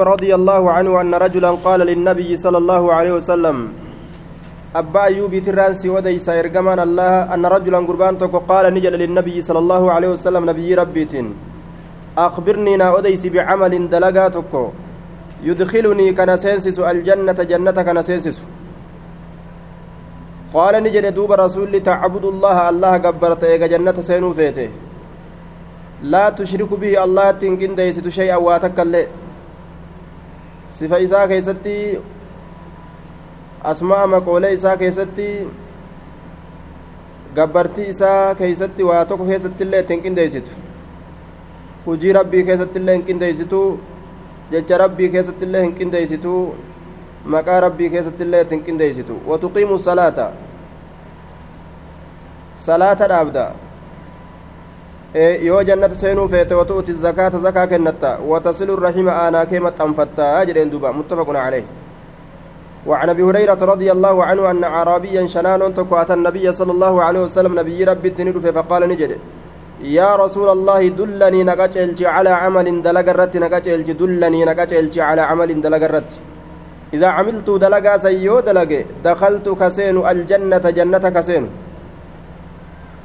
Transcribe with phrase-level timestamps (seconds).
[0.00, 3.56] رضي الله عنه أن رجلا قال للنبي صلى الله عليه وسلم
[4.76, 8.14] أبا أيوب ترانسي وديس إرجمان الله أن رجلا قربان
[8.50, 11.14] قال نجل للنبي صلى الله عليه وسلم نبي ربيت
[12.18, 14.52] أخبرني نا أديس بعمل دلقاتك
[15.48, 18.36] يدخلني كنسينسس الجنة جنة كنسينسس
[20.54, 24.68] قال نجل دوب رسول تعبد الله الله قبرت إيجا جنة سينو فيته.
[26.12, 29.06] لا تشرك به الله تنكن ديست شيئا واتكالي
[30.66, 31.74] sifa isaa keessatti
[33.72, 35.26] asmaa maqoolee isaa keessatti
[37.34, 40.50] gabbartii isaa keessatti waa tokko keessatti illee ittiin qindeessitu
[41.86, 43.60] hujii rabbii keessatti illee hin qindeessitu
[44.50, 46.32] jecha rabbii keessatti illee hin qindeessitu
[47.36, 50.26] maqaa rabbii keessatti illee ittiin qindeessitu watuqiimu salaata
[52.66, 53.46] salaata dhaabda
[55.16, 60.92] yoo jannata seenuu feete watu'uti zakaata zakaa kennatta watasilu rahima aanaa kee maxxanfatta jedheen duba
[60.92, 61.64] muttafaqun caleyh
[62.86, 67.52] وعن ابي هريره رضي الله عنه ان اعرابيا شنان تكوات النبي صلى الله عليه وسلم
[67.60, 69.12] نبي ربي تنير فقال نجد
[69.98, 76.10] يا رسول الله دلني نقاتلج على عمل دلقرت نقاتلج دلني نقاتلج على عمل دلقرت
[76.94, 78.70] إذا عملت دلقا سيو دلق
[79.04, 81.44] دخلت كسين الجنة جنة كسين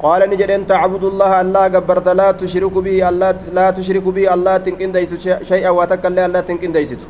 [0.02, 4.56] قال نجد أن تعبد الله الله قبرت لا تشرك به الله لا تشرك به الله
[4.56, 5.14] تنكن ديس
[5.50, 7.06] شيئا وتكل الله تنكن ديسته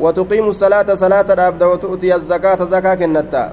[0.00, 3.44] وتقيم الصلاة صلاة الأبد وتؤتي الزكاة زكاة كنتا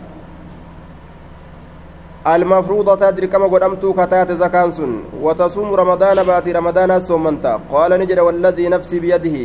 [2.27, 4.91] المفروضة تدري كما قدمت كتات زكاة سن.
[5.21, 9.37] وتصوم رمضان باتي رمضان صومنتا قال نجد والذي نفسي بيده.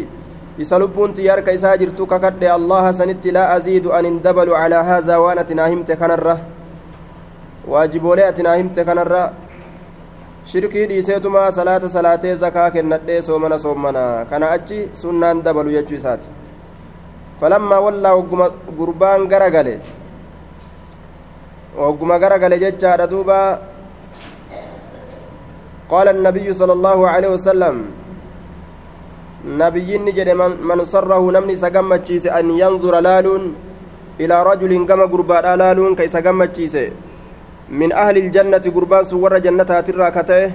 [0.59, 6.39] يسلبون تيارك إساجرتك ككد الله سنت لا أزيد أن اندبل على هذا وأنا تناهمت كنره
[7.71, 9.23] waajiboolee ati naa himte kanarra
[10.51, 16.29] shirkii dhiiseetumaa salaata salaatee zakaa kennadhee soomana soomana kana achi sunnaan dabalu jechuu isaati
[17.41, 18.47] falammaa wallaa wagguma
[18.79, 19.75] gurbaan gara gale
[21.81, 23.39] wagguma gara gale jechaadha duuba
[25.91, 27.77] qaala annabiyyu sala allaahu aleyhi wasalam
[29.61, 33.45] nabiyyinni jedhe man sarrahu namni isa gammachiise an yanzura laaluun
[34.19, 36.85] ilaa rajulin gama gurbaadhaa laaluun ka isa gammachiise
[37.71, 40.51] من أهل الجنة قربان سور جنتها ترى كتئه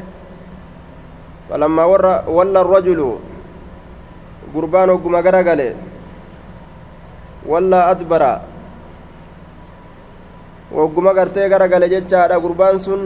[1.49, 2.99] فلما ور ولى الرجل
[4.55, 5.61] قربان وقم غرقل
[7.45, 8.23] ولا أدبر
[10.73, 13.01] وقم غرتي غرقل جتشا قربان سن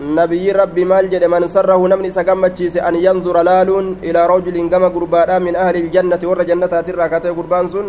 [0.00, 5.30] نبي ربي مال جد من سره نمني سقمتشيس أن ينظر لالون إلى رجل كما قربان
[5.46, 7.88] من أهل الجنة ور جنتها ترى كتئه قربان سن.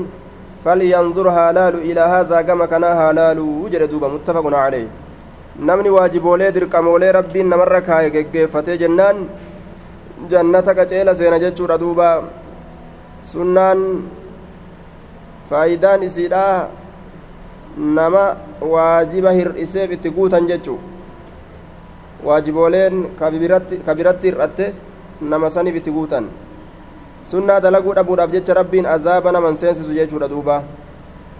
[0.66, 4.88] فلينظر هالال إلى هذا كما كان هالال وجد متفق عليه
[5.60, 9.22] namni waajiboolee dirqamoolee rabbiin namarra kaaye geggeeffatee jennaan
[10.32, 12.10] jannata qaceela seena jechuudha duuba
[13.32, 13.82] sunnaan
[15.50, 16.44] faayidaan isiidha
[17.98, 18.24] nama
[18.74, 20.80] waajiba hir'iseef itti guutan jechuu
[22.30, 23.32] waajibooleen ka
[23.96, 24.74] biratti hir'atte
[25.22, 26.30] nama saniif itti guutan
[27.28, 30.64] sunnaa dalaguu dhabuudhaaf jecha rabbiin azaaba naman seensisu jechuudha duuba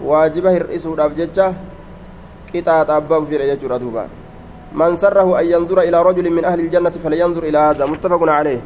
[0.04, 1.46] waajiba hir'isuudhaaf jecha
[2.52, 4.04] qixaaxaaf ba'u fedhe jechuudha duuba
[4.72, 8.60] man sarrahu an yanzura ilaa rajulin min ahli iljannati falyanzur ilaa haadha muttafaqun caleyh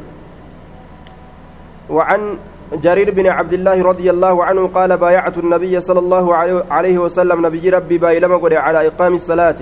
[1.89, 2.37] وعن
[2.73, 6.25] جرير بن عبد الله رضي الله عنه قال بايعت النبي صلى الله
[6.71, 9.61] عليه وسلم نبي ربي بايلما قد على إقام الصلاة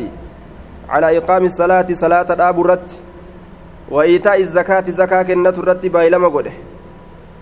[0.90, 2.90] على إقام الصلاة صلاة الآب الرت
[3.92, 6.48] وإيتاء الزكاة زكاة النت الرت بايلما قد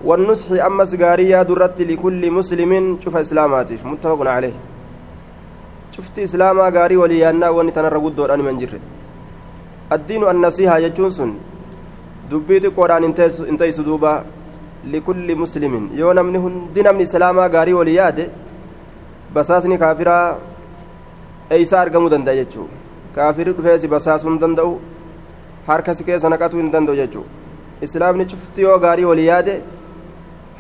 [0.09, 2.73] والنصح أمس غاريا درت لكل مسلم
[3.03, 4.57] شوف إسلاماتف متفق عليه
[5.95, 8.75] شفت إسلاما غاري وليانا ونتنر قدور أن من جر
[9.97, 11.31] الدين النصيحة يجونسون
[12.31, 13.05] دبيت قرآن
[13.51, 14.15] انتيس دوبا
[14.93, 18.19] لكل مسلم يو نمني هندي نمني إسلاما غاري ولياد
[19.35, 20.37] basaasni kaafiraa
[21.55, 22.67] eeysa argamuu danda'a jechuu
[23.15, 24.75] kaafirri dhufeesi basaasuu hin danda'u
[25.69, 27.25] harka si keessa naqatuu hin danda'u jechuu
[27.87, 29.57] islaamni cufti yoo gaarii walii yaade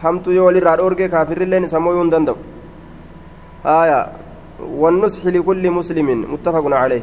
[0.03, 2.37] hamtu yoo walirraa dhoorge kaafirrilleen isa mooyuu hin danda'u.
[3.65, 4.07] آية
[4.59, 7.01] والنصح لكل مسلم متفق عليه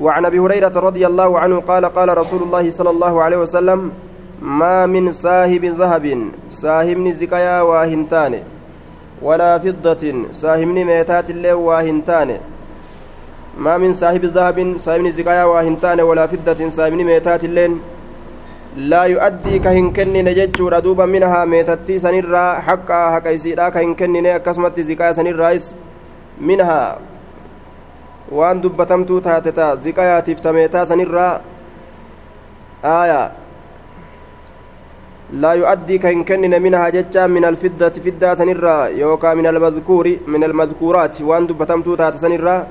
[0.00, 3.92] وعن ابي هريره رضي الله عنه قال قال رسول الله صلى الله عليه وسلم
[4.42, 6.18] ما من صاحب ذهب
[6.48, 8.42] صاحبني زكايا واهنتان
[9.22, 12.38] ولا فضة صاحبني ميتات الله واهنتان
[13.58, 17.44] ما من صاحب ذهب صاحبني زكايا واهنتان ولا فضة صاحبني ميتات
[18.74, 24.26] اللين لا يؤدي كهن كنن ججور دوبا منها ميتتي سنرا حقا حق يسيدا كهن كنن
[24.26, 25.50] أكسمت زكاة سنرا
[26.40, 26.98] منها.
[28.32, 31.40] waan dubbatamtuu taate ta ziqayaatiif tameetaa sanirraa
[32.82, 33.32] aaya
[35.32, 41.22] لا يؤدي كإن كنن منها ججا من الفدة فدة سنرا يوكا من المذكور من المذكورات.
[41.22, 42.66] وان دبتمتو تات سنرا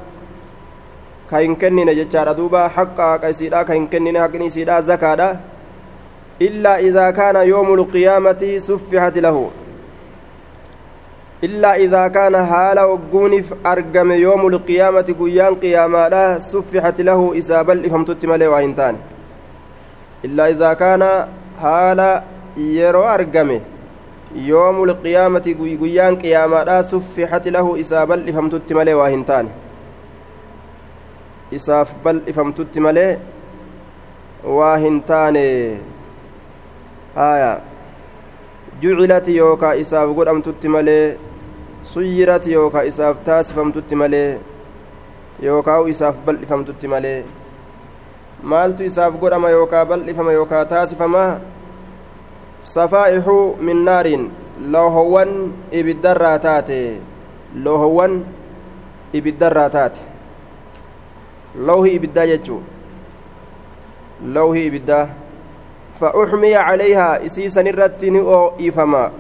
[1.32, 5.53] كإن كنن ججا دوبا حقا كيسيدا كإن كنن حقني سيدا زكادا
[6.42, 9.50] إلا إذا كان يوم القيامة سفحت له
[11.44, 18.26] إلا إذا كان حال وقونف أرقم يوم القيامة قيان قياما لا سفحت له إسابل إفهمتت
[18.26, 18.96] ملي وإنتان
[20.26, 21.28] إلا إذا كان
[21.62, 22.22] حال
[22.58, 23.62] yeroo argame
[24.36, 29.50] yoomul qiyaamati guyyaan qiyaamaadha suffixati lahu isaa bal'ifamtutti malee waa hin taane
[31.52, 33.18] isaaf bal'ifamtutti malee
[34.58, 34.78] waa
[37.16, 37.52] haya
[38.82, 41.06] jucilati yookaa isaaf godhamtutti malee
[41.94, 44.28] suyyirati yookaa isaaf taasifamtutti malee
[45.48, 47.18] yookaa isaaf bal'ifamtutti malee
[48.44, 51.40] maaltu isaaf godhama yookaa bal'ifama yookaa taasifama?
[52.62, 54.32] Safaa'ihu min naariin.
[54.76, 55.32] Loohowwan
[55.72, 57.02] ibiddarraa taate.
[57.64, 58.26] Loohowwan
[59.14, 60.00] ibiddarraa taate.
[61.56, 62.62] Lowhi ibiddaa jechuu.
[64.38, 65.08] Lowhi ibiddaa
[66.00, 69.12] فأحمي عليها إسيسا نرتي أو إفما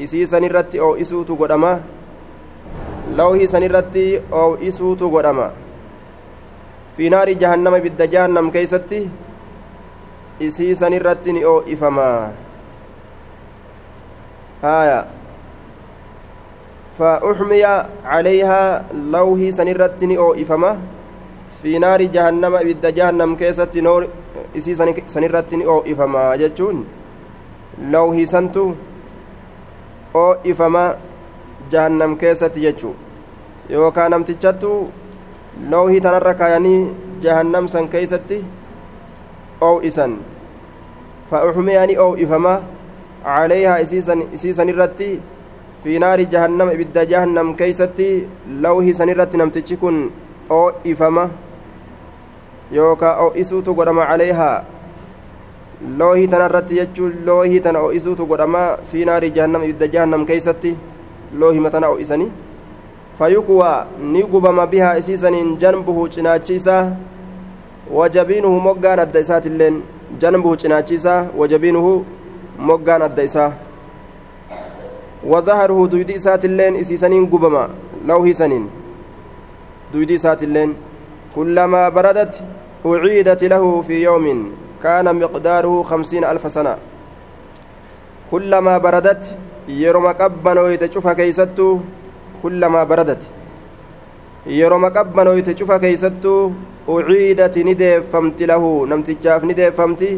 [0.00, 1.80] إسيسا نرتي أو إسوت قدما.
[3.14, 5.50] لوهي سنرتي أو إسوت قدما.
[6.96, 9.08] في نار جهنم بالدجانم كيستي.
[10.42, 12.32] إسيسا نرتي أو إفما
[14.64, 15.06] آية
[16.98, 17.64] فأحمي
[18.04, 20.78] عليها لوهي سنرتني أو إفما
[21.62, 24.06] في نار جهنم إبد جهنم كيست نور
[25.64, 26.76] أو إفما جتون
[27.92, 28.66] لوهي سنتو
[30.16, 30.84] أو إفما
[31.72, 32.92] جهنم كيست جتو
[33.68, 34.88] yookaan namtichattu
[35.70, 36.88] loohii tanarra kaayanii
[37.20, 38.38] jahannam san keeysatti
[39.60, 40.16] oo'isan.
[41.28, 42.54] Fa'uxmiyanii oo'ifama
[43.24, 45.20] عليها إسيسا نرتي
[45.84, 48.10] في نار جهنم إبد جهنم كيستي
[48.62, 50.10] لوه سنرتي نمتشكن
[50.50, 51.24] أو إفما
[52.76, 54.64] أو إسوت قدما عليها
[55.98, 58.62] loohii tanarratti jechuun loohii tana o'isuutu godhama
[58.92, 60.72] fi naari jahannam ibidda jahannam keeysatti
[61.40, 62.30] loohima tana o'isanii
[63.18, 66.90] fayukuwaa ni gubama bihaa isiisaniin janbuhu cinaachi isaa
[67.92, 69.82] wajabiinuhu moggaan adda isaatilleen
[70.18, 72.04] janbuhu cinaachi isaa wajabiinuhu
[72.58, 73.52] moggaan adda isaa
[75.26, 77.68] wazaharuhu duydi isaatilleen isiisaniin gubama
[78.06, 78.68] lawhii saniin
[79.92, 80.74] duydi isaatilleen
[82.84, 84.52] uciidat lahu fi yawmin
[84.82, 86.78] kaana miqdaaruhu kamsiina alfa sana
[88.30, 89.34] kullamaa baradat
[89.66, 91.82] yeroma qabbanoyte cufa keeysattuu
[92.42, 93.22] kullamaa baradat
[94.46, 96.52] yeroma qabbanoyte cufa keeysattuu
[96.86, 100.10] uciidati ni deeffamti lahu namtichaaf ni deeffamti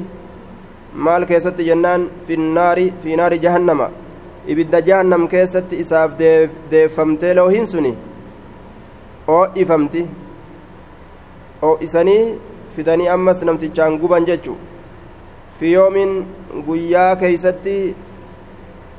[0.95, 3.91] maal keessatti jennaan finnaari fi naari jahannama
[4.47, 6.11] ibidda jahannam keessatti isaaf
[6.71, 7.93] deeffamtee loohiin suni
[9.37, 10.09] oo'ifamti
[11.63, 12.39] oo'isanii
[12.77, 14.57] fidanii ammas namtichaan guban jechu.
[15.59, 15.75] Fi
[16.67, 17.97] guyyaa keeysatti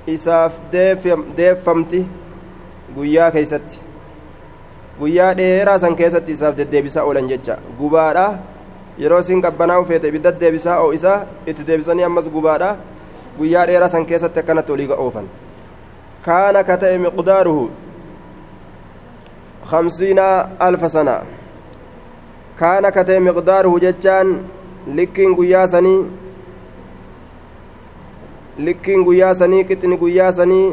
[0.07, 0.59] isaaf
[1.37, 2.05] deeffamti
[2.95, 3.79] guyyaa keeysatti.
[4.99, 7.57] Guyyaa dheeraa san keessatti isaaf deddeebisaa oolan jecha.
[7.79, 8.37] Gubaadha
[8.97, 12.75] yeroo isin qabbanaa'u feete ibidda deebisaa oo isaa itti deebisanii ammas gubaadha
[13.37, 15.29] guyyaa dheeraa san keessatti akkanatti olii oofan
[16.25, 17.63] kaana ka ta'e miqdaaruhu
[19.71, 20.25] kamsiina
[20.59, 21.15] alfa sana
[22.61, 24.27] kaana ka ta'e miqdaaruhu jechaan
[24.97, 26.01] likkiin guyyaa sanii
[28.65, 30.65] likkiin guyyaa sanii qixni guyyaa sanii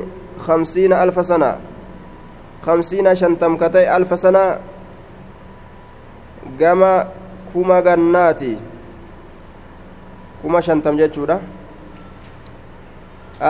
[0.47, 1.51] kamsiina alfa sana
[2.65, 4.43] kamsiina shantam ka ta'e alfa sana
[6.59, 6.91] gama
[7.53, 8.51] kuma gannaati
[10.43, 11.39] kuma shantam jechuudha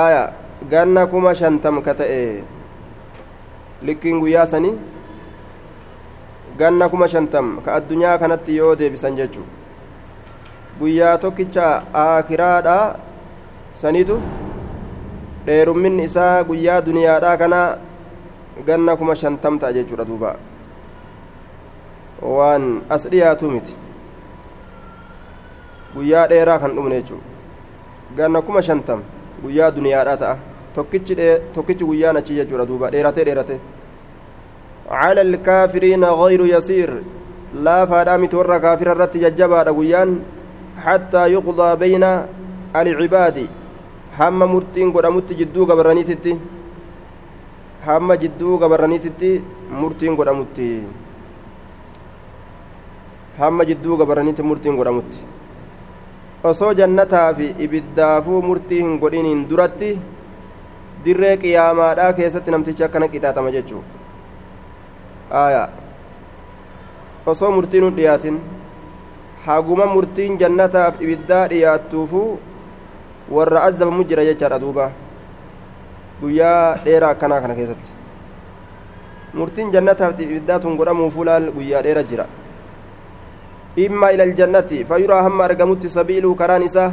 [0.02, 0.22] aya
[0.70, 2.22] ganna kuma shantam ka ta'e
[3.90, 4.74] likkiin guyyaa sanii
[6.58, 9.46] ganna kuma shantam ka addunyaa kanatti yoo deebisan jechuu
[10.80, 11.66] guyyaa tokkicha
[12.04, 12.76] aakiraadha
[13.82, 14.16] sanitu
[15.46, 17.60] dheerumminni isaa guyyaa duniyaadhaa kana
[18.66, 20.34] ganna kuma shantam ta'a jechuudha duuba
[22.22, 23.74] waan as dhiyaatu miti
[25.94, 27.26] guyyaa dheeraa kan dhumne jechuudha
[28.20, 29.02] ganna kuma shantam
[29.42, 30.36] guyyaa duniyaadhaa ta'a
[31.54, 33.60] tokkichi guyyaan achi jechuudha duuba dheeratee dheeratee
[34.90, 36.90] على الكافرين غير يسير.
[37.64, 40.10] لا فادامت ورا كافر الرت ججبا دغيان
[40.84, 42.04] حتى يقضى بين
[42.76, 43.38] العباد.
[44.18, 46.32] هم مرتين قدمت جدو غبرانيتتي
[47.86, 49.30] هم جدو غبرانيتتي
[49.80, 50.58] مرتين قدمت
[53.40, 55.12] هم جدو غبرانيت مرتين قدمت
[56.48, 59.88] osoo jannataa fi ibiddaafuu murtii hin godhiniin duratti
[61.04, 63.82] dirree qiyaamaadhaa keessatti namtichi akkana qixaaxama jechuu
[65.30, 65.68] aya.
[67.26, 68.40] Osoo murtiin hin dhiyaatin
[69.46, 72.22] haguma murtiin jannataaf ibiddaa dhiyaattuufu
[73.30, 74.90] warra azabamu jira jechaadha duuba.
[76.20, 77.90] Guyyaa dheeraa akkanaa kana keessatti.
[79.34, 82.26] Murtiin jannataaf ibiddaa tun godhamuufuu laal guyyaa dheera jira.
[83.76, 86.92] Imma ila aljannati fayuraa hamma argamutti sabiiluu karaan isaa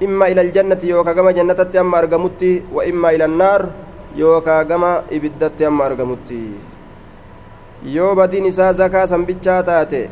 [0.00, 3.68] imma ila aljannati yookaa gama jannatatti hamma argamutti wa imma ila annaar
[4.16, 6.38] yookaa gama ibiddatti hamma argamutti
[7.84, 10.10] yoo badiin isaa zakaa san bichaa taate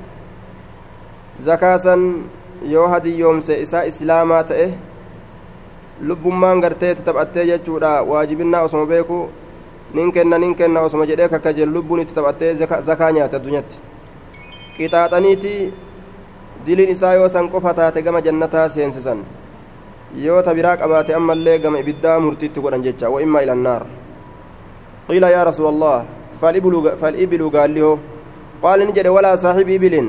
[1.40, 2.24] zakaa san
[2.68, 4.66] yoo hadiyyoomse isaa islaamaa ta'e
[6.00, 9.28] lubbummaan gartee taphattee jechuudha waajibinnaa osoma beeku
[9.94, 12.54] nin kenna nin kenna osoma jedhee kakka jedhu lubbuun itti taphattee
[12.90, 13.76] zakaa nyaate addunyatti
[14.76, 15.74] qixaaxaniiti
[16.66, 19.24] diliin isaa yoo san qofa taate gama jannataa seensisan
[20.24, 23.86] yoo biraa qabaate ammallee gama ibiddaa murtiitti godhan jecha wa immaa ila annaar
[25.08, 26.04] qiila yaa rasuula
[28.96, 30.08] jedhe walaa saaxibi ibilin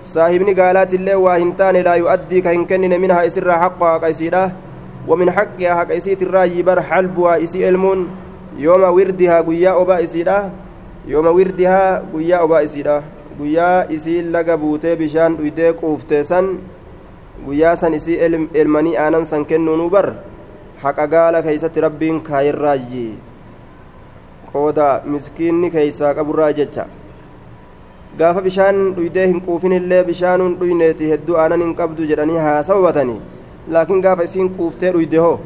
[0.00, 4.44] saahibni gaalaatillee waa hin taane laa yu'addii ka hin kennine minhaa isirraa haqa haqa isiidha
[5.08, 8.08] ومن حقها حق إسيت الراجي بر حلبها إسي المون
[8.56, 10.50] يوم وردها قيا أبا إسيدا
[11.06, 13.02] يوم وردها قيا أبا إسيدا
[13.38, 16.46] guyyaa isiin laga buutee bishaan dhuydee quuftee san
[17.46, 18.18] guyyaa san isii
[18.54, 20.06] elmanii aanan san kennuunuu bar
[20.82, 23.18] haqa gaala keeysatti rabbiin kaayirraayyi
[24.53, 26.85] qooda miskiinni keeysaa qaburraa jecha
[28.19, 33.19] gaafa bishaan dhuydee hin quufinillee bishaanuun dhuyneeti hedduu aanan hin qabdu jedhanii haa sababatanii
[33.77, 35.39] laakiin gaafa isiin quuftee dhuyde hoo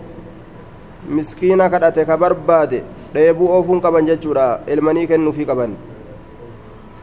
[1.18, 2.84] miskiina kadhate ka barbaade
[3.16, 5.76] dheebuu oofuun qaban jechuudha elmanii kennuufii qaban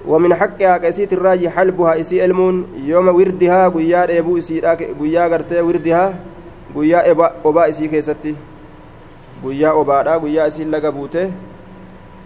[0.06, 4.60] ومن حقها كيسيت الراجي حلبها إسي المون يوم وردها قيا إبو إسي
[5.00, 6.14] قيا قرتي وردها
[6.76, 8.34] قيا إبا أبا إسي كيستي
[9.44, 10.92] قيا أبا قيا إسي لقى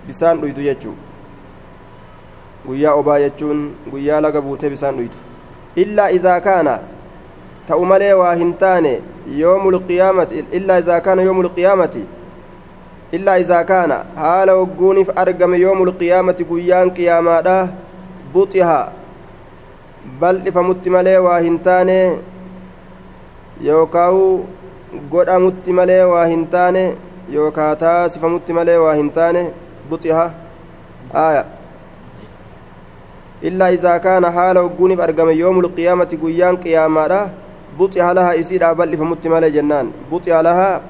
[0.09, 0.93] بوته بسان ريدو يجو
[2.67, 3.59] قيا أبا يجون
[3.93, 5.19] قيا لقى بوته بسان ريدو
[5.77, 6.67] إلا إذا كان
[7.67, 8.85] تأملي واهنتان
[9.27, 11.95] يوم القيامة إلا إذا كان يوم القيامة
[13.11, 17.55] illaa izaa kaana haala hogguuniif argame yoomul qiyaamati guyyaan qiyaamaadha
[18.33, 18.91] buxiha
[20.19, 21.95] bal'ifamutti malee waa hin taane
[23.67, 24.27] yookaawu
[25.13, 26.83] godhamutti malee waa hin taane
[27.37, 29.43] yookaa taasifamutti malee waa hin taane
[29.89, 30.25] buxiha
[31.25, 31.43] aya
[33.41, 37.19] illaa izaa kaana haala hogguuniif argame yoomul qiyaamati guyyaan qiyaamaadha
[37.77, 40.81] buxiha laha isiidha bal'ifamutti malee jennaan buxiha lahaa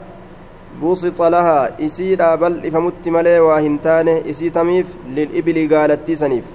[0.81, 6.47] buusixa lahaa isiidhaa bal'ifamutti malee waa hin taane isii tamiif lil'ibilii gaalattii saniif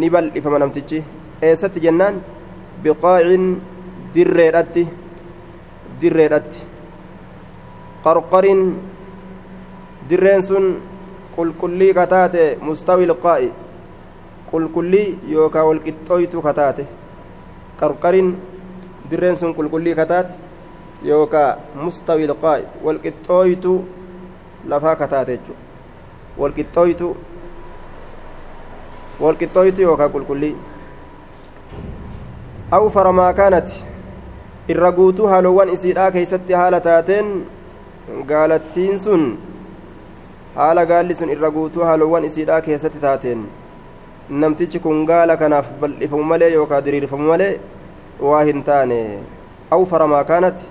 [0.00, 1.00] ni bal'ifama namtichi
[1.48, 2.20] eessatti jennaan
[2.84, 3.46] biqaacin
[4.14, 4.84] dirreedhatti
[6.00, 6.60] dirreedhatti
[8.04, 8.62] qarqarin
[10.10, 10.42] dirreen
[11.36, 13.48] qulqullii kataate mustawi ilqaa'i
[14.50, 16.84] qulqullii yookaa walqixxooytu kataate
[17.80, 18.28] qarqarin
[19.10, 20.34] dirreen sun qulqullii kataate
[21.10, 21.48] yookaa
[21.84, 23.72] mustawi ilqaa'i walqixxooytu
[24.72, 25.62] lafaa kataate jechuudha
[26.42, 27.08] walqixxooytu
[29.24, 30.54] walqixxooytu yookaa qulqullii
[32.78, 33.84] awfara maa kaanati
[34.74, 37.26] irra guutuu haalowwan isiidhaa keeysatti haala taateen
[38.30, 39.26] gaalattiin sun
[40.56, 43.40] haala gaalli sun irra guutuu haalowwan isiidhaa keessatti taateen.
[44.42, 47.52] Namtichi kun gaala kanaaf bal'ifamu malee yookaa diriirfamu malee
[48.28, 49.00] waa hin taane.
[49.76, 50.64] Awfara maa kaanati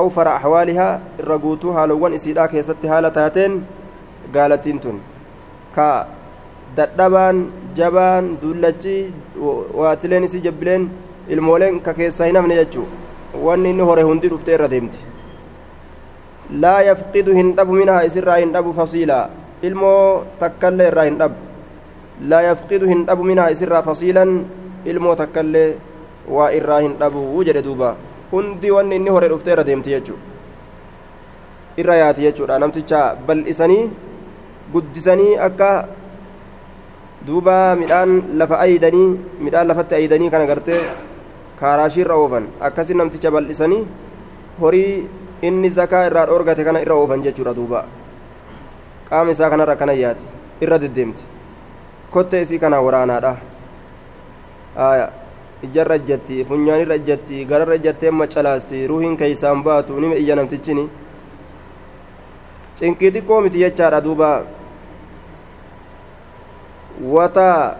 [0.00, 3.58] awfara axwaalihaa irra guutuu haalowwan isiidhaa keessatti haala taateen
[4.36, 5.00] gaalattiin tun.
[5.74, 5.88] Ka
[6.76, 7.42] dadhabaan
[7.80, 8.96] jabaan duullachi
[9.80, 10.90] waatileen isii jabbileen
[11.28, 12.86] ilmooleen ka keessaa hin hafne jechuu.
[13.46, 14.98] Wanni inni hore hundi dhuftee irra deemti
[16.50, 19.24] laa yafqidu hin dhabu minhaa isirraa hin dhabu fasiilaa
[19.62, 21.36] ilmoo takkallee irraa hin dhabu
[22.30, 24.32] laa yafqidu hin dhabu minhaa isirraa fasiilan
[24.92, 25.68] ilmoo takkallee
[26.36, 27.96] waa irraa hin dhabu jedhe duuba
[28.32, 30.22] hundi wanni inni hore dhuftee irra deemti jechuudha
[31.82, 33.82] irra yaati jechuudha namticha bal'isanii
[34.72, 35.70] guddisanii akka
[37.26, 39.08] duuba midhaan lafa aydanii
[39.44, 40.80] midhaan lafatti aydanii kana gartee
[41.60, 43.82] kaaraashii irra oofan akkasii namticha bal'isanii
[44.62, 44.92] horii
[45.42, 47.84] inni zakaa irraa dhoorgate kana irra oofan jechuudha duuba.
[49.10, 50.24] Qaama isaa kanarra kana yaati.
[50.60, 51.24] Irra deddeemti.
[52.10, 53.36] Kottee isii kana waraanaadha.
[55.62, 60.88] Ijjarra ijjatti funyaanirra ijjatti gararra ijjattee macalaasti ruuhiin keeysaan baatu nima iyya namtichini.
[62.76, 64.42] Cinqii xiqqoo miti jechaadha duuba.
[67.02, 67.76] Wata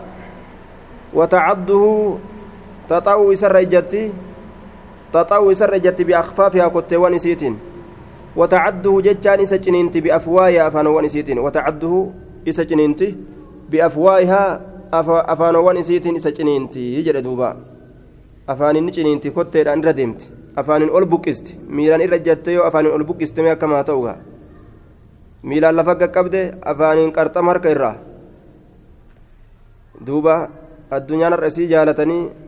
[1.15, 2.21] watacadduhu
[2.89, 4.13] taxa'uu isarra ijjatti
[5.13, 7.55] تطاو سر جت بأخفافها كتوان إسيتين
[8.37, 12.11] وتعده جتان إسا جنينتي بأفوايا أفانوان إسيتين وتعده
[12.49, 13.15] إسا جنينتي
[13.71, 14.61] بأفوايها
[15.33, 17.57] أفانوان إسيتين إسا جنينتي يجري دوبا.
[18.49, 20.29] أفانين جنينتي كتير أن ردمت.
[20.59, 24.17] أفانين أول بوكست ميلان إرى جتيو أفانين أول بوكست ما كما توغا.
[25.45, 27.93] ميلان لفق قبده أفانين قرطم هرك إرى
[30.01, 30.49] دوبا
[30.93, 32.21] الدنيا الرئيسي جالتني.
[32.21, 32.46] isii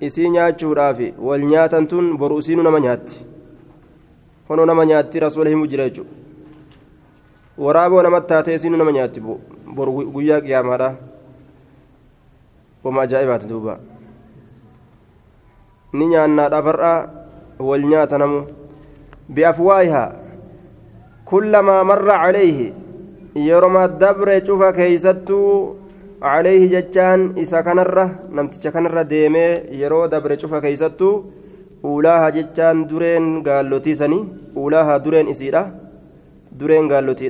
[0.00, 3.24] nyaachuudhaaf wal nyaatan tun boru isiinu nama nyaatti.
[4.48, 6.10] Honoo nama nyaatti rasuula himu jira jechuudha.
[7.58, 9.20] Waraaboo namatti taatee isiinu nama nyaatti
[9.74, 10.94] boru guyyaa qiyaamaadha.
[12.84, 13.78] Wama ajaa'ibaati duuba.
[15.92, 17.08] Ni nyaannaadhaaf har'aa
[17.58, 18.46] wal nyaata namu.
[19.28, 20.12] Bi'afwaayihaa
[21.24, 22.72] kullamaa marra calayhi.
[23.34, 25.76] Yeroma dabre cufa keeysattuu
[26.23, 28.05] عليه جتان إسا كنرة
[28.35, 29.47] نمتش كنرة ديمي
[29.81, 31.09] يرو دبر شوفا كيستو
[31.85, 34.19] أولاها جتان درين قالوتي سني
[34.57, 35.61] أولاها درين إسيرا
[36.59, 37.27] درين قالوتي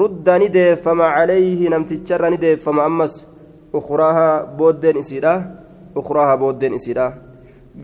[0.00, 3.14] رد نديفما عليه نمتشر نديفما أمس
[3.74, 5.34] أخراها بودين إسيرا
[5.96, 7.06] أخراها بودين إسيرا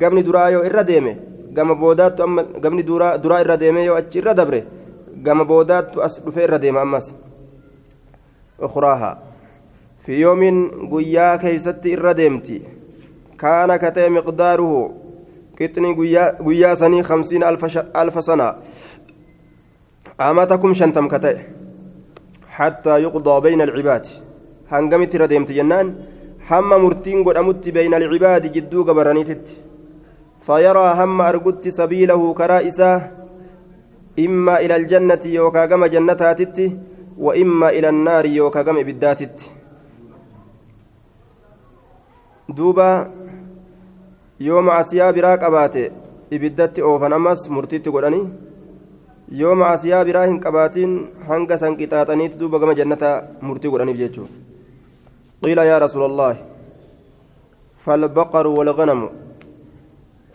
[0.00, 1.14] قبل درايو إرى ديمي
[1.52, 4.64] gama boodaattu amma gamni duraa irra deemee yoo achi irra dabre
[5.24, 7.12] gama boodaattu as dhufee irra deema ammas
[8.58, 9.25] ukuraahaa
[10.07, 10.41] في يوم
[10.91, 12.61] قيا كيست الردمتي
[13.39, 14.91] كان كتي مقداره
[15.57, 15.89] كتني
[16.47, 17.63] قيا سني خمسين ألف.
[18.01, 18.55] ألف سنة.
[20.21, 21.35] أماتكم شنتم كتي.
[22.49, 24.05] حتى يقضى بين العباد.
[24.71, 25.87] هنقمت ردمت جنان.
[26.49, 29.45] هم مرتين قد أمت بين العباد جدو قبرانيتت.
[30.41, 33.11] فيرى هم أرقدت سبيله كرائسة
[34.19, 36.57] إما إلى الجنة يوكا قم جنتاتت
[37.17, 39.56] وإما إلى النار يوكا قم بداتت.
[42.55, 43.09] Duuba
[44.39, 45.91] yoo macasiyaa biraa qabaate
[46.31, 48.25] ibiddatti oofan ammas murtiitti godhanii
[49.41, 50.93] yoo macasiyaa biraa hin qabaatiin
[51.29, 53.15] hanga san qixaaxaniitti duuba gama jannataa
[53.47, 54.33] murtii godhaniif jechuudha
[55.43, 56.39] qiila yaa rasuula allaahi
[57.87, 59.09] falbaqaru walganamu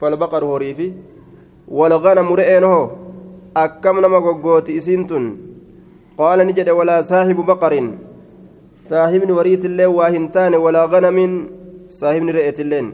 [0.01, 0.93] falbaqaru horii
[1.81, 2.69] walganamu re'een
[3.55, 5.25] akkam nama goggooti isiin tun
[6.17, 7.89] qaala ni jedhe walaa saahibu baqarin
[8.89, 11.35] saahibni wariitillee waa hin taane walaa ganamin
[11.99, 12.89] saahibni re'eetilleen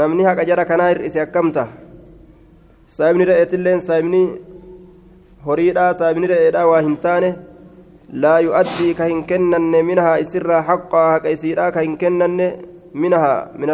[0.00, 1.66] namni haqa jara kanaa hir'ise akkamta
[2.96, 4.22] saahibni re'eetilleen saahibni
[5.46, 7.30] horiidhaa saahibni re'eedhaa waa hin taane
[8.24, 12.48] laa yu'addii ka hin kennanne minahaa isirraa haqqaa haqa isiidhaa ka hin kennanne
[13.04, 13.70] minahaa min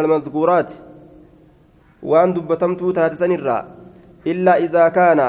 [2.02, 3.62] waan dubbatamtuu taate sanirraa
[4.32, 5.26] illaa idaa kaana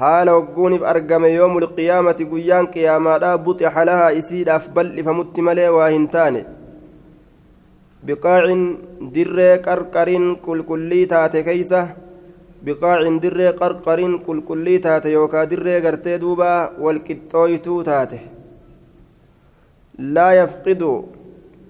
[0.00, 6.44] yoomul qiyaamati guyyaan qiyaamaadha buxixa lahaa isiidhaaf bal'ifamutti malee waa hin taane
[8.06, 8.62] biqaacin
[9.14, 11.80] dirree qarqariin qulqullii taate keeysa
[12.64, 16.50] biqaacin dirree qarqariin qulqullii taate yookaa dirree gartee duuba
[16.84, 18.20] walqixxooytuu taate
[20.14, 20.92] laa yafqidu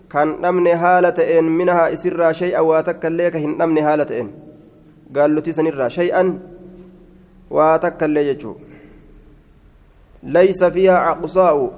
[0.09, 4.31] kan dhabne haala ta'een minahaa isirraa shay'an waa takka illee ka hin dhabne haala ta'een
[5.19, 6.33] gaallotii sanirraa shay'an
[10.75, 11.73] fiihaa aqsaa'u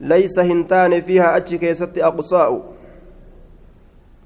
[0.00, 2.60] laysa hin taane fiihaa achi keessatti aqsaa'u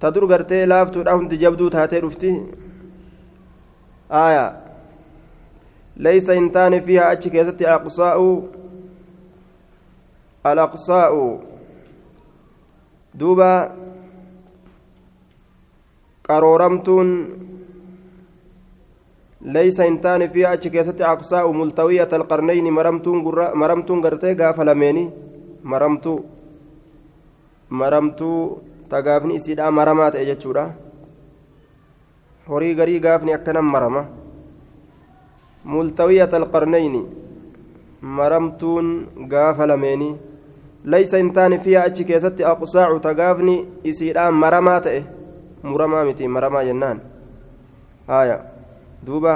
[0.01, 2.35] ta dur gartee laaftuudha hundi jabduu taatee dhufti
[4.25, 4.45] aya
[6.09, 8.29] laysa hin taane fiihaa achi keessatti aqsaa'u
[10.45, 11.25] alaqsaa'u
[13.19, 13.51] duuba
[16.29, 17.11] qarooramtuun
[19.45, 23.19] ليس إنتان فيها أتشكيست أقصاء ملتوية القرنين مرمتون
[23.55, 25.11] مرمتون قرتي قاف لميني
[25.65, 26.21] مرمتو
[27.71, 28.57] مرمتو
[28.91, 30.17] تقافني سيدا مرمات
[32.47, 34.05] gaafni akkanan marama
[35.65, 37.07] multawiyata alqarnayni
[38.03, 40.17] maramtuun gaafa lameeni
[40.85, 43.55] laysa hin taane fiiha achi keessatti aqsaacu ta gaafni
[43.85, 45.05] isiidhaan maramaa ta'e
[45.63, 47.01] muramaa miti maramaa jennaan
[48.07, 48.37] haya
[49.07, 49.35] duuba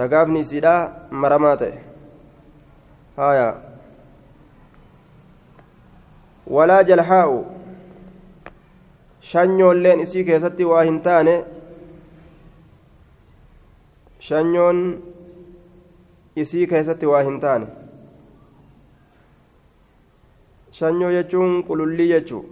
[0.00, 0.74] tagaafni isiidha
[1.10, 1.78] maramaa ta'e
[3.16, 3.46] haya
[6.56, 7.38] walaa jalhaa'u
[9.32, 11.34] shanyoolleen isii keessatti waa hin taane
[14.28, 14.80] shanyoon
[16.44, 17.66] isii keessatti waa hin taane
[20.78, 22.42] shanyoo jechuun qulullii jechuu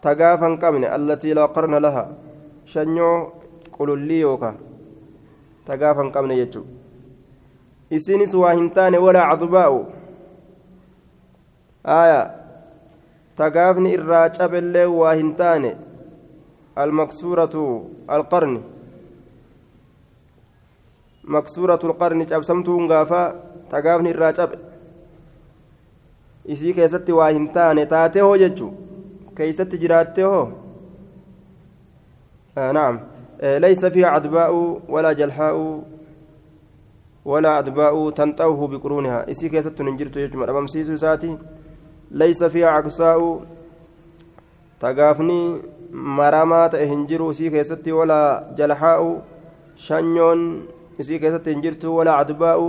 [0.00, 2.04] tagaafa hin qabne allatii laa qarna laha
[2.74, 3.16] shanyoo
[3.78, 4.54] qulullii yookaa
[5.66, 6.66] tagaafa hin qabne jechuu
[7.90, 9.82] isiinis waa hin taane walaa cadubaa'u
[11.84, 12.22] aya
[13.36, 15.72] تقافني الراجب اللي واهنتاني
[16.78, 17.54] المكسورة
[18.10, 18.62] القرن
[21.24, 23.34] مكسورة القرن cabsamtuun gaafa
[23.70, 24.58] tagaafni irraa cabe
[26.44, 28.70] isii keessatti waa hin taane taatee hoo jechuu
[29.37, 30.47] keeysatti jiraattee hoo
[32.79, 32.95] naam
[33.65, 34.51] ليس فيها عدباء
[34.89, 35.57] ولا جلحاء
[37.25, 39.29] ولا عدباء تنطوه بقرونها.
[39.31, 41.37] إسي كيست ننجرت يجمع أمامسيس ساتي.
[42.11, 43.19] ليس فيها عكساء
[44.81, 45.61] تقافني
[45.93, 48.21] مرامات هنجرو إسي كيست ولا
[48.57, 49.21] جلحاء.
[49.77, 50.41] شنيون
[50.97, 52.67] isii keessatti hin jirtu walaa cadbaa'u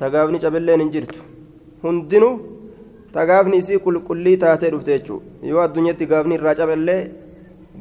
[0.00, 1.18] tagaafni caballeen hin jirtu
[1.82, 2.34] hundinuu
[3.16, 7.00] tagaafni isii qulqullii taatee dhufte jechuudha yoo addunyaatti gaafni irraa caballee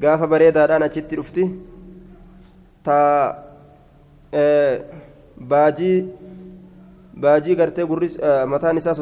[0.03, 1.47] gaafa bareedaadhaan achitti dhufti.
[2.85, 2.97] Ta
[5.53, 5.97] baajii
[7.25, 8.09] baajii gartee gurri
[8.53, 8.95] mataan isaa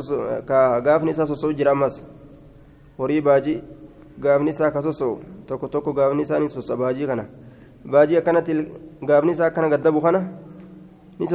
[0.87, 2.01] gaafni isaa sosso'u jira ammas.
[2.97, 3.59] Horii baajii
[4.27, 7.25] gaafni isaa ka sosso'u tokko tokko gaafni isaa ni sosso'a baajii kana.
[7.85, 8.57] Baajii akkanatti
[9.11, 10.23] gaafni isaa akkana gaddabu kana.
[11.19, 11.27] ni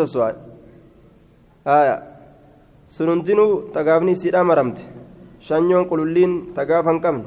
[1.65, 2.03] haya
[2.89, 4.83] sun hundinuu tagaafni isiidhaa maramte.
[5.41, 7.25] Shanyoon qululliin tagaafa hin qabne.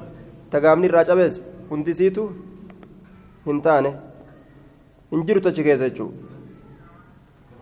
[0.50, 2.24] Tagaafni irraa cabeesse hundisiitu
[3.46, 3.94] hin taane.
[5.12, 6.18] Hin jiru achi keessa jechuudha.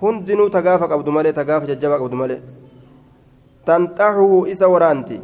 [0.02, 2.42] Hundinuu tagaafa qabdu malee tagaafa jajjabaa qabdu malee.
[3.66, 5.22] Tanxaxuu isa waraanti.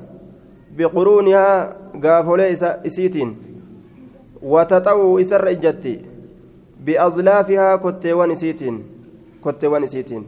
[0.75, 2.51] Biquruunihaa gaafolee
[2.83, 3.31] isiitiin.
[4.53, 5.93] Wataxa'uu isarra ijjatti.
[6.85, 8.77] Biazlaafihaa kotteewwan isiitiin.
[9.41, 10.25] Kotteewwan isiitiin.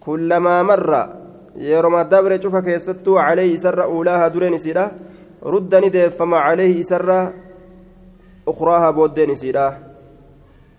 [0.00, 1.19] Kullamaa marra
[1.56, 4.90] yeroma dabre cufa keessattuu calayhi isarra uulaaha dureen isiidha
[5.42, 7.32] rudda ni deeffama calayhi isarra
[8.46, 9.66] ukuraaha booddeen isiidha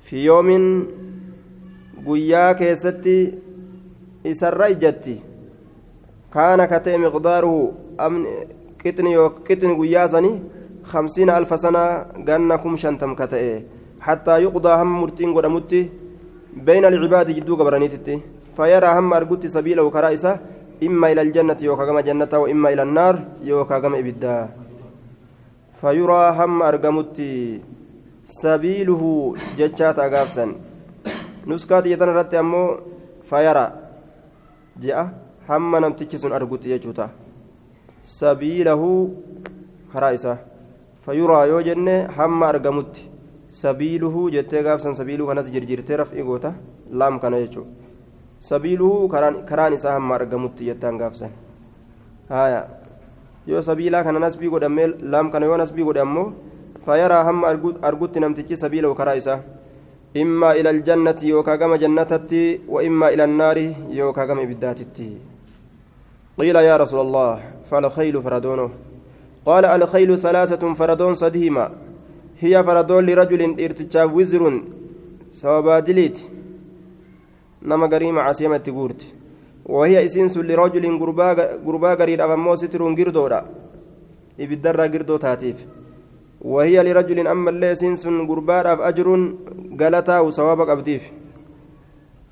[0.05, 0.65] fi yoomin
[2.05, 3.17] guyyaa keessatti
[4.23, 5.21] isarra ijjatti
[6.29, 7.61] kaana ka ta'e miqdaaruhu
[8.81, 10.37] qixni guyyaa sanii
[10.83, 13.61] خمسين ألف سنة جنكم شنتم كتئ
[14.01, 15.89] حتى يقضى هم مرتين قدمتي
[16.67, 18.19] بين العباد جدو قبرانيتي
[18.57, 20.39] فيرى هم أرقدت سبيله كرائسة
[20.83, 24.37] إما إلى الجنة يوكا كما جنة وإما إلى النار يوكا كما إبدا.
[25.81, 27.17] فيرى هم أرقمت
[28.25, 29.01] سبيله
[29.57, 30.45] جتشات أقافسا
[31.47, 32.63] نسكات يتنا رتي أمو
[33.29, 33.65] فيرى.
[34.81, 34.99] جاء
[35.49, 37.07] هم نمتكس أرقدت يجوتا.
[38.03, 38.81] سبيله
[39.93, 40.33] كرائسة
[41.05, 42.95] فيرى يوجن هم أرقمت
[43.51, 46.53] sabiiluhu jettee gaafsan sabiiluu kanas jirjirtee raf'ii goota
[46.99, 47.80] laam kana jechuudha
[48.49, 49.07] sabiiluhu
[49.49, 51.31] karaan isaa hamma argamutti jettaan gaafsan
[52.29, 52.61] haya
[53.47, 56.27] yoo sabiilaa kana nasbii godhamee laam kana yoo nasbii godhe ammoo
[56.85, 57.53] fayaraa hamma
[57.89, 59.39] argutti namtichi sabiilahu karaa isaa
[60.23, 63.65] immaa ila aljannati yookaa gama jannatatti wa immaa ila annaari
[63.99, 65.07] yookaa gama ibiddaatitti
[66.39, 68.71] qiila yaa rasuula allah falkhaylu faradoono
[69.45, 71.65] qaala alkhaylu ثلاثة فردون صديما
[72.39, 74.43] هي فردون لرجل إرتجاب وزر
[75.33, 75.79] سوابا
[77.69, 79.01] نما قريم عسيمة تقورت
[79.65, 80.85] وهي إسنس لرجل
[81.65, 83.39] قربا قريد أفمو ستر قردورا
[84.39, 85.59] إبدر قردو تاتيف
[86.41, 89.07] وهي لرجل أما اللي إسنس قربا أف أجر
[89.79, 91.03] قلتا وسوابك أبديف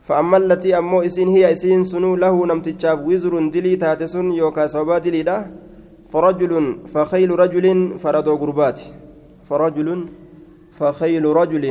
[0.08, 5.38] فأما التي أمو إسن هي إسن سنو له نمتجاب وزر دلي تاتسن يوكا سوابا دليدا
[6.12, 6.54] فرجل
[6.94, 7.66] فخيل رجل
[8.02, 8.86] فردو قرباتي
[9.50, 9.90] فرجل
[10.80, 11.66] فخيل رجل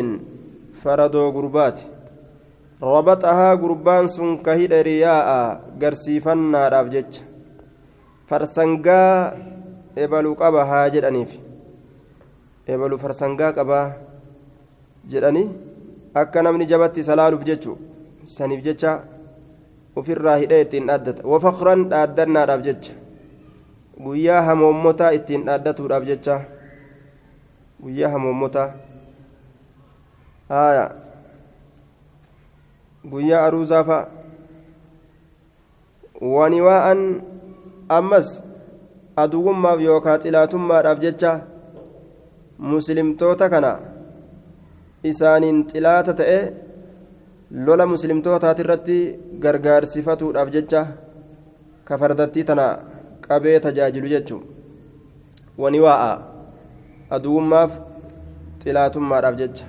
[0.82, 1.78] فردو قربات
[2.82, 5.28] ربطها قربان سن كهيد رياء
[5.82, 7.10] قرسيفنا رافجج
[8.28, 9.02] فرسنقا
[9.98, 11.34] ebaluu qaba haa jedhaniif
[12.70, 13.78] ebaluu farsangaa qaba
[15.10, 15.48] jedhanii
[16.14, 17.74] akka namni jabatti salaaluuf jechu
[18.34, 18.92] saniif jecha
[19.96, 22.94] ofirraa hidhee ittiin dhaaddata wafaqran dhaaddannaadhaaf jecha
[24.04, 26.38] guyyaa hamoommotaa ittiin dhaaddatuudhaaf jecha
[27.82, 28.68] guyyaa hamoommotaa
[30.54, 30.84] haaya
[33.10, 34.06] guyyaa aruuzaa fa'a
[36.20, 37.02] waniwaa'an
[37.98, 38.28] ammas
[39.24, 41.32] aduwwummaaf yookaan xilaatummaadhaaf jecha
[42.72, 43.72] muslimtoota kana
[45.10, 46.38] isaaniin xilaata ta'e
[47.66, 48.98] lola muslimtootaati irratti
[49.44, 50.80] gargaarsifatuudhaaf jecha
[51.90, 52.66] kafardattii tana
[53.26, 54.42] qabee tajaajilu jechuun
[55.64, 56.10] wani waa'a
[57.18, 57.78] aduwwummaaf
[58.64, 59.66] xilaatummaadhaaf jecha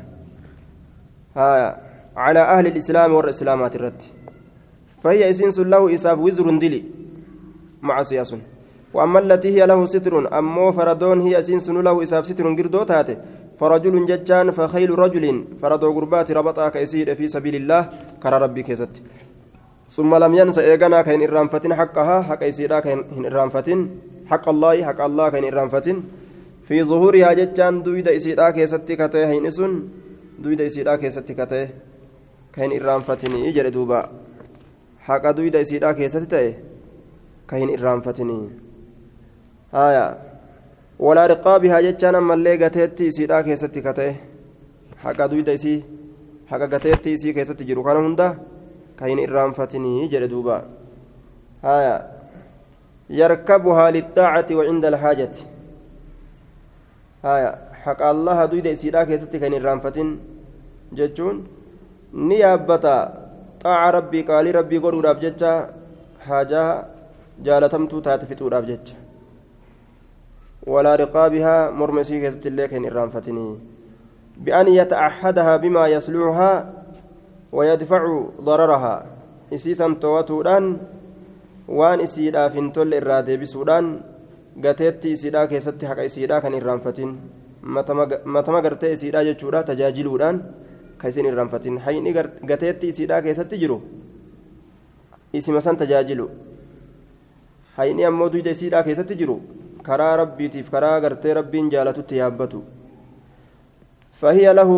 [2.25, 4.01] على أهل الإسلام والإسلامات الرد.
[5.03, 6.81] فهي إسنس له إساف وزر دلي
[7.81, 8.31] معصية
[8.93, 13.15] وأما التي هي له ستر أمو فردون هي أسنس له إساف ستر قردو تاتي
[13.59, 15.25] فرجل ججان فخيل رجل
[15.61, 17.81] فردو قربات ربطها كيسير في سبيل الله
[18.23, 18.93] كرى ربي كيست.
[19.95, 23.79] ثم لم ينس إيغانا كين إرانفتين حقها حق إسيرا كين إرانفتين
[24.31, 25.97] حق الله حق الله كين إرانفتين
[26.67, 29.71] في ظهورها جتان دويد إسيرا كيستي كتاه هينسون
[30.43, 31.67] دويد إسيرا كيستي كتاه
[32.53, 34.09] كين إرانفتين إجر دوبا
[35.05, 36.53] حق دويد إسيرا كيستي تاه
[37.49, 38.29] كين إرانفتين
[39.73, 40.05] آية
[40.99, 44.15] ولا رقابها جتان أما اللي قتيتي إسيرا كيستي كتاه
[45.03, 45.83] حق دويد إسي
[46.49, 48.27] حق قتيتي إسي كيستي جرو كان هنده
[48.99, 50.57] كاين إرانفتني جل دوبا
[51.63, 51.95] هايا
[53.09, 55.35] يركبها للطاعة وعند الحاجة
[57.25, 57.51] هايا
[57.83, 59.53] حق الله دويد إسيرا كيست كاين
[62.13, 63.13] إرانفتن جتون نيابتا
[63.61, 65.69] طاعة ربي قال ربي قولوا راب جتشا
[66.19, 66.83] حاجة
[67.43, 68.95] جالتمتو تاتفتو راب جتشا
[70.67, 73.57] ولا رقابها مرمسي كيست اللي كاين إرانفتني
[74.37, 76.73] بأن يتعهدها بما يصلحها
[77.51, 79.05] ويدفع ضررها
[79.51, 80.79] isiisan to'atuudhaan
[81.67, 84.03] waan isiidhaaf hin tolle irraa deebisuudhaan
[84.61, 87.17] gateetti isiidhaa keessatti haqa isiidhaa kan irraanfatin
[88.25, 90.43] matama gartee isiidhaa jechuudha tajaajiluudhaan
[90.99, 92.13] kan isin irraanfatin hayni
[92.51, 93.81] gateetti isiidhaa keessatti jiru
[95.33, 96.29] isima san tajaajilu
[97.77, 99.39] hayni ammoo duyda isiidhaa keessatti jiru
[99.87, 102.61] karaa rabbiitiif karaa gartee rabbiin jaalatutti yaabbatu
[104.19, 104.71] فهي له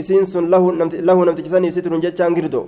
[0.00, 2.62] إسين سن له نمت له نمت جسني ستر جتشان جردو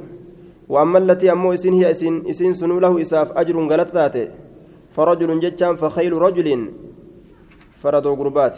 [0.73, 4.27] وأما التي أمو إسين هي إسين إسين سن له إساف أجر غلط ذاته
[4.95, 6.49] فرجل جتشان فخيل رجل
[7.83, 8.57] فردو قربات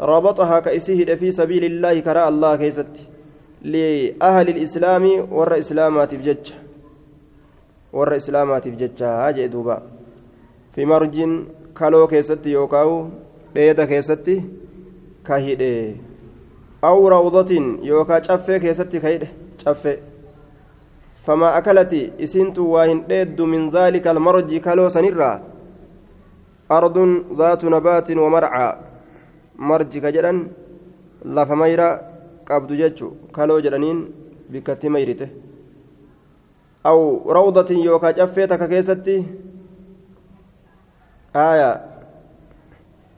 [0.00, 2.94] ربطها كإسيه في سبيل الله كراء الله كيست
[3.64, 6.52] لأهل الإسلام ور إسلامات بجتش
[7.92, 9.82] ور إسلامات بجتش هاجي دوبا.
[10.74, 11.16] في مرج
[11.76, 13.08] كالو كيست يوكاو
[13.54, 14.42] بيدا كيست
[15.26, 15.96] كهيدي
[16.84, 19.28] أو روضة يوكا شفة كيستي كيده
[19.64, 19.96] شفة
[21.24, 25.42] فما أكلت إسنت واهن ديد من ذلك المرج كالو سنرا
[26.70, 26.96] أرض
[27.32, 28.76] ذات نبات ومرعى.
[29.58, 30.48] مرج كجرا
[31.24, 32.13] لفميرا
[32.50, 34.00] qabdu jechu kaloo jedhaniin
[34.52, 35.28] bikkatti mayrite
[36.90, 36.98] aw
[37.38, 39.16] rawdatin yookaa caffee takka keessatti
[41.44, 41.76] aayaa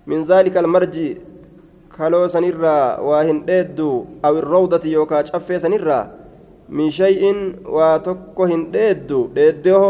[0.06, 1.08] min zaalika almarji
[1.96, 3.88] kaloo sanirraa waa hin dheeddu.
[4.22, 6.04] Aw irrawdati yookaa caffee sanirraa
[6.68, 7.40] min shay'in
[7.76, 9.20] waa tokko hin dheeddu.
[9.34, 9.88] Dheeddeho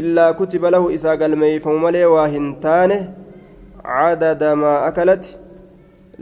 [0.00, 2.98] illaa kutiba lahu isaa galmeeyfamu malee waa hin taane
[3.82, 5.36] cadada maa akalati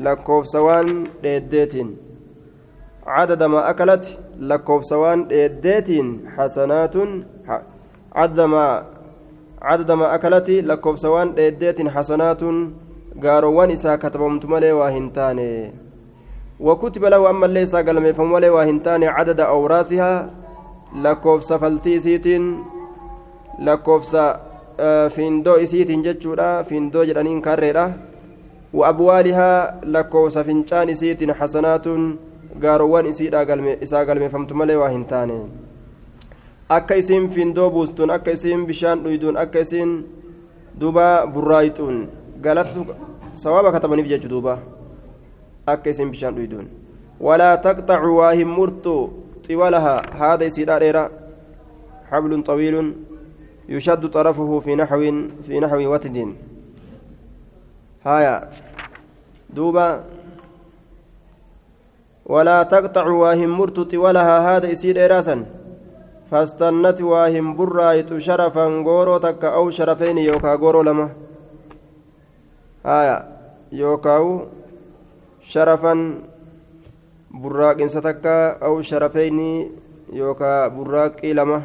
[0.08, 0.90] lakkoofsa waan
[1.22, 1.94] dheeddeetiin.
[3.04, 7.24] Cadada maa akalati lakkoofsa waan dheeddeetiin xasanaatun
[8.14, 8.46] cadada
[9.96, 12.60] maa akalati lakkoofsa waan dheeddeetiin xasanaatun
[13.20, 15.48] gaarowwan isaa katabamtu malee waa hin taane
[16.60, 20.30] وكتب له أما ليس قلمي فمولي وهنتان عدد أوراثها
[21.02, 22.64] لكوفس فلتيسيتين
[23.58, 24.16] لكوفس
[25.14, 27.92] فيندو إسيتين جتشورا فيندو جرانين كاريرا
[28.74, 30.88] وأبوالها لكوفس فينشان
[32.58, 33.06] إسيتين حسنات قاروان
[33.82, 35.48] إسا قلمي فمتملي وهنتان
[36.68, 40.06] akka isiin findoo buustuun akka isiin bishaan dhuyduun akka isiin
[40.80, 42.08] duba burraayxuun
[42.40, 42.86] galatu
[43.34, 44.58] sawaaba katabaniif jechu duuba
[45.66, 46.66] akka isin bishaan dhuyduun
[47.20, 49.12] walaa taqxacu waa hin murtu
[49.46, 51.10] xiwalaha haada isiidha dheera
[52.14, 52.94] حبل طويل
[53.68, 55.00] يشد طرفه في نحو
[55.46, 56.34] في نحو وتد
[62.26, 65.44] ولا تقطع واهم مرت طولها هذا يسير راسا
[66.30, 71.08] فاستنت واهم برايت شرفا غورو تك أو شرفين يوكا غورو لما
[72.84, 73.24] haya
[73.72, 74.44] yookaan
[75.40, 76.20] sharafan
[77.32, 79.72] burraaqinsa takka aw sharafeyni
[80.12, 81.64] yookaan burraaqii lama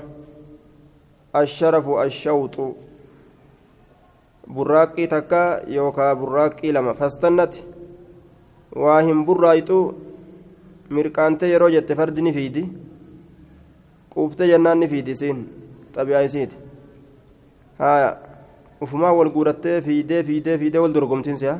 [1.36, 2.72] asharafu ashawxu
[4.48, 7.68] burraaqii takka yookaan burraaqii lama fastannati
[8.72, 9.80] waa hin burraayxu
[10.90, 12.64] mirqaantee yeroo jette fardi ni fiidi
[14.14, 15.40] quuftee jennaan ni fiidi isiin
[15.96, 16.56] xabi'aa isiiti
[17.80, 18.18] haya
[18.82, 21.58] ufumaa wal guurattee fiidee fiidee fiidee wal dorgomtiin si'a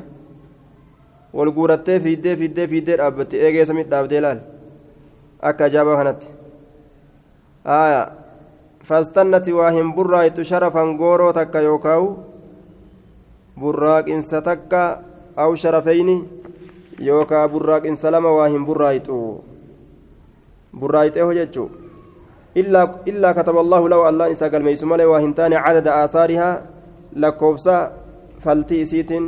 [1.34, 4.40] wal guurattee fiidee fiidee fiidee dhaabbatti eegee samii dhaabdee laal
[5.50, 6.28] akka ajaa'ibaa kanatti
[7.64, 8.02] haaya
[8.88, 12.10] faastannati waa hin burraayitu sharafan gooroo takka yookaan
[13.60, 14.82] burraaqinsa takka
[15.36, 16.16] aw sharafeyni
[17.08, 19.16] yookaan burraaqinsa lama waa hin burraayitu
[20.80, 21.70] burraayitee hoo jechuun
[22.54, 26.54] illaa kataba allahu lahu allaan isaa galmeessu malee waa hin taane cadada aasaarihaa
[27.24, 27.76] lakkoofsa
[28.44, 29.26] faltii isiitiin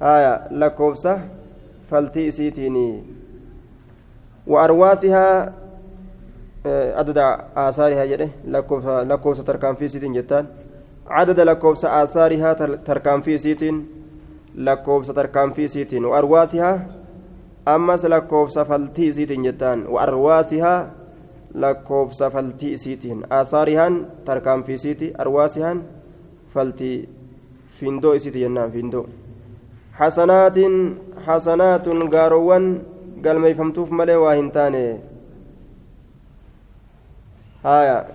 [0.00, 1.18] haya lakkoofsa
[1.90, 2.76] faltii isiitiin
[4.48, 5.52] وأرواثها
[6.98, 7.18] عدد
[7.56, 8.28] آثارها جده
[9.10, 10.46] لكوفس تركان في سيتين جتان
[11.06, 12.52] عدد لكوفس آثارها
[14.58, 16.86] لكوفس تركان في سيتين وأرواسها
[17.68, 20.74] أمس لكوفس فلتي سيتين جتان وأرواسها
[21.54, 23.88] لكوفس فلتي سيتين آثارها
[24.26, 25.76] تركان في سيتي أرواسها
[26.54, 27.08] فلتي
[27.78, 29.06] فيندو سيتي جنان فيندو
[29.94, 30.58] حسنات
[31.26, 32.64] حسنات غاروان
[33.24, 34.98] قال ما يفهمتوف ملي واهنتاني
[37.64, 38.06] آية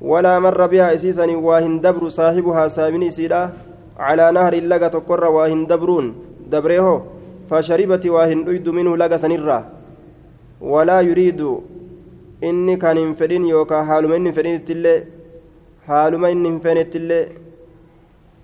[0.00, 3.52] ولا مر بها إسيسا واهن دبر صاحبها سامني سيدا
[3.98, 6.06] على نهر لغة تقر واهن دبرون
[6.52, 7.02] دبريه
[7.50, 9.58] فشربت واهن أيد منه لغة سنرة
[10.60, 11.40] ولا يريد
[12.40, 15.06] kan hin fedhin yookaan haaluma inni hin fedhinittillee
[15.88, 17.24] haaluma inni hin feenettillee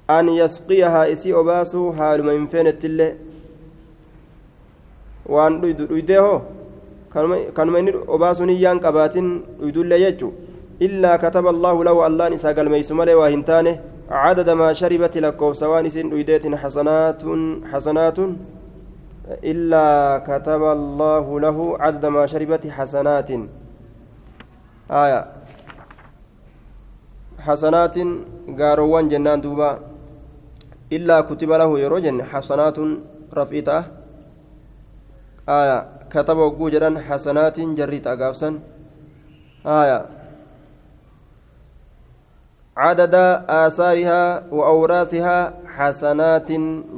[0.08, 3.10] an yasqiyahaa isii obaasuu haaluma hin feenettillee
[5.34, 6.38] waan dhuydu dhuydee hoo
[7.58, 9.28] kanuma inni obaasuun iyyaan qabaatin
[9.60, 10.32] dhuydullee jechu
[10.82, 13.80] allaahu lahu allaan isaa galmeeysu malee waa hin taane
[14.12, 17.22] عدد ما شربت لكوف سوان سن ويديت حسنات
[17.72, 18.18] حسنات
[19.44, 19.86] إلا
[20.28, 23.30] كتب الله له عدد ما شربت حسنات.
[24.90, 25.20] آية.
[27.40, 27.96] حسنات
[28.58, 29.78] قاروان جنان دوبا.
[30.92, 32.78] إلا كتب له يروجن حسنات
[33.32, 33.82] رفيته
[35.48, 35.78] آية.
[36.12, 38.50] كتب وجوجرا حسنات جريت أقافسا
[39.66, 40.21] آية.
[42.76, 43.14] عدد
[43.48, 46.50] آثارها وأوراثها حسنات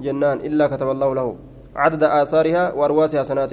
[0.04, 1.36] جنان إلا كتب الله له.
[1.76, 3.52] عدد آثارها وأرواثها حسنات.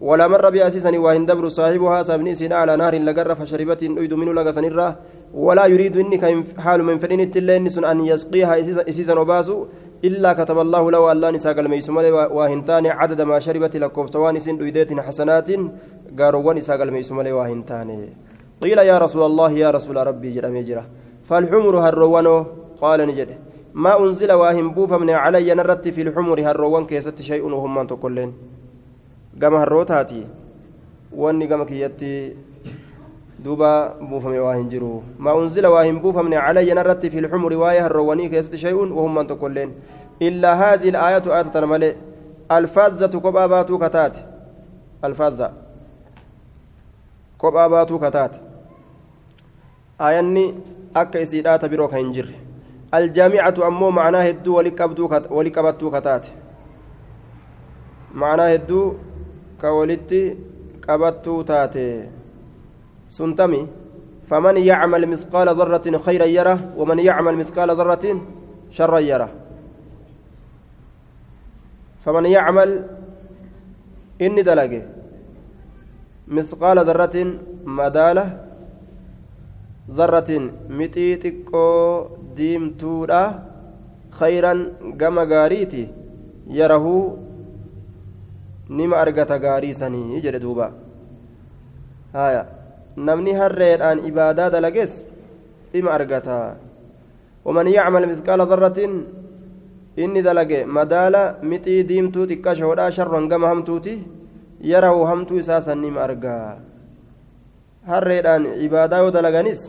[0.00, 4.96] ولا مر بأسيسني وهن دبر صاحبها سابني سنا على نار لقر فشربت أيد منه لقى
[5.34, 9.66] ولا يريد إنك حال من فرين التلين أن يسقيها إسيسا وباسو.
[10.04, 14.92] إلا كتب الله له الله نساق الميسمال واهنتان عدد ما شربت لكم سوان سن دويدات
[14.92, 15.48] حسنات.
[16.18, 17.88] قاروان نساق الميسمال واهنتان
[18.62, 20.84] قيل يا رسول الله يا رسول ربي جرم يجرى
[21.28, 22.46] فالحمر هروانو
[22.80, 23.38] قال نجد.
[23.74, 28.32] ما أنزل واهم بوفا من علي نرت في الحمر هروان كيست شيء وهم من تقولين.
[29.42, 30.26] قام هروتاتي.
[31.12, 32.36] واني قام كيتي.
[33.44, 35.02] دوبا بوفم واهن جرو.
[35.18, 39.72] ما أنزل واهن بوفم علي نرت في الحمر رواية الرواني كيست شيء وهم من تقولين.
[40.22, 41.96] إلا هذه الآية آية تنملي.
[42.52, 44.16] الفاذة كباباتو كتات.
[45.04, 45.52] الفاذة
[47.40, 48.36] كباباتو كتات.
[50.00, 50.54] آياني
[50.96, 52.28] أكا إسيدات بروك هنجر
[52.94, 54.56] الجامعة أمو معناه الدو
[55.30, 56.26] ولقبتو كتات
[58.14, 58.94] معناه الدو
[59.60, 60.36] كولتي
[60.88, 62.08] قبتو تاتي
[63.08, 63.66] سنتمي
[64.28, 68.20] فمن يعمل مثقال ذرة خيرا يره ومن يعمل مثقال ذرة
[68.70, 69.30] شرا يره
[72.04, 72.86] فمن يعمل
[74.22, 74.82] إني دلقه
[76.28, 77.16] مثقال ذرة
[77.64, 78.26] مدالة
[79.90, 80.30] ذرة
[80.68, 81.66] متيتكو
[82.36, 83.22] ديمتودا
[84.10, 84.54] خيرا
[85.00, 85.88] قم غاريتي
[86.48, 86.86] يره
[88.70, 90.72] نما أرقت غاري سني يجري دوبا
[92.14, 92.64] هايا
[92.96, 95.02] namni harreedhaan ibaadaa dalages
[95.72, 96.54] dhima argata
[97.44, 98.92] waman yacmal mithqaala darratin
[99.98, 103.98] inni dalage madaala mixii diimtuu xiqqashoodha sharran gama hamtuuti
[104.62, 106.62] yarahu hamtuu isaa sannima argaa
[107.90, 109.60] harreedhaan ibaadaa yoo dalaganis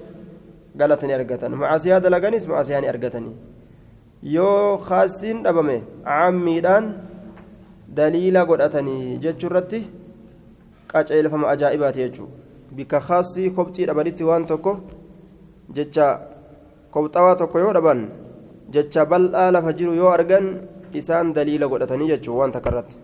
[0.80, 3.36] galatani argatan macasiyaa dalaganis macasiyaa ni argatanii
[4.36, 6.86] yoo kaasiin dhabame cammiidhaan
[7.98, 9.80] daliila godhatanii jechuu irratti
[10.92, 12.34] qaceelfama ajaa'ibaati jechuudha
[12.78, 14.72] bikka kaasii kobxii dhabanitti waan tokko
[15.78, 16.08] jecha
[16.94, 18.02] kobxawaa tokko yoo dhaban
[18.76, 20.46] jecha bal'aa lafa jiru yoo argan
[21.00, 22.96] isaan daliila godhatanii jechuun waan takka irratti